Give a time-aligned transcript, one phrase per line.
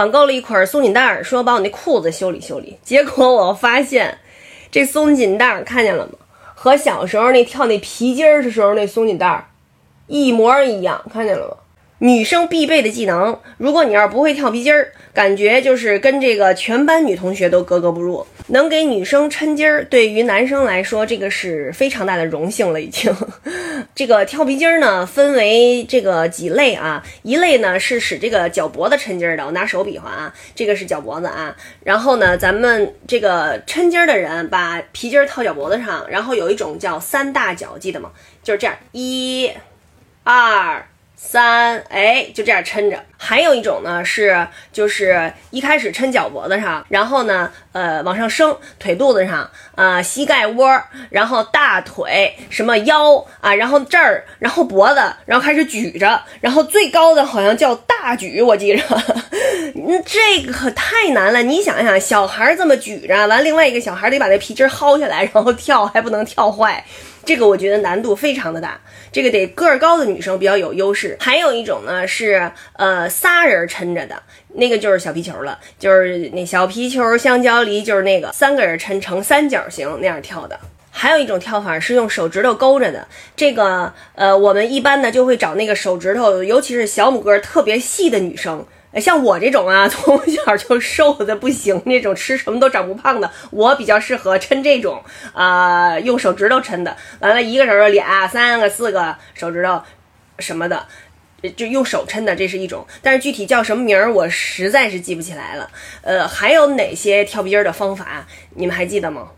[0.00, 2.78] 网购了一捆松紧带儿，说把我那裤子修理修理。
[2.82, 4.16] 结果我发现，
[4.70, 6.12] 这松紧带儿看见了吗？
[6.54, 9.44] 和小时候那跳那皮筋儿的时候那松紧带儿
[10.06, 11.54] 一模一样，看见了吗？
[12.02, 18.26] 女生必备的技能，如果你要是不会跳皮筋儿，感觉就是跟这个全班女同学都格格不入。
[18.46, 22.80] 能给女生抻筋儿，对于男生来说，这个是非常大的荣幸了。
[22.80, 23.14] 已经，
[23.94, 27.04] 这个跳皮筋儿呢，分为这个几类啊。
[27.22, 31.54] 一类呢是使这个脚脖子抻筋儿的，我拿手比划啊，这个是脚脖子啊。
[31.84, 38.10] 然后呢，咱们这个抻筋儿的人把皮筋儿套脚脖子上，然后有一种叫三大脚，记得吗？
[38.42, 39.50] 就是这样，一、
[40.24, 40.86] 二。
[41.22, 42.98] 三，哎，就这样抻着。
[43.18, 58.82] 还有一种呢，是就是一开始抻脚脖子上，然后呢，呃，往上升，腿肚子上，啊，膝盖窝，然后大腿，什么腰啊，然后这儿，然后脖子，然后开始举着，然后最高的好像叫大大举，我记着。
[59.76, 61.42] 嗯，这个可太难了。
[61.42, 66.82] 你想想，小孩这么举着，完，另外一个小孩得把那皮筋薅下来，然后跳，还不能跳坏。
[67.26, 68.80] 这个我觉得难度非常的大，
[69.12, 71.16] 这个得个儿高的女生比较有优势。
[71.20, 74.20] 还有一种呢是呃仨人抻着的，
[74.54, 80.58] 那个就是小皮球了，就是那小皮球香蕉梨，就是那个三个人抻成三角形那样跳的。
[81.00, 88.66] 还有一种跳法是用手指头勾着的，这个呃我们一般呢就会找那个手指头，尤其是小拇哥特别细的女生。
[88.96, 96.94] 像我这种啊， 从小就瘦的不行那种，吃什么都长不胖的，我比较适合抻这种啊，用手指头抻的。
[97.20, 99.80] 完了，一个手指头俩、三个、四个手指头
[100.38, 100.86] 什么的，
[101.56, 102.86] 就用手抻的，这是一种。
[103.00, 105.70] 但是具体叫什么名儿，我实在是记不起来了。
[106.02, 109.30] 呃，还有哪些跳皮筋的方法，你们还记得吗？